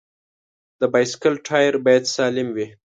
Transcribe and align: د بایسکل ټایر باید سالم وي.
د 0.79 0.81
بایسکل 0.93 1.33
ټایر 1.47 1.73
باید 1.85 2.03
سالم 2.15 2.47
وي. 2.55 2.67